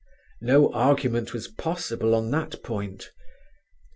No 0.41 0.73
argument 0.73 1.31
was 1.31 1.47
possible 1.47 2.15
on 2.15 2.31
that 2.31 2.63
point. 2.63 3.11